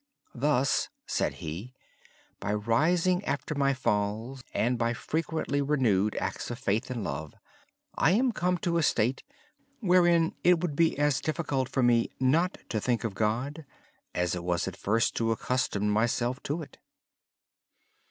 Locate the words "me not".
11.83-12.57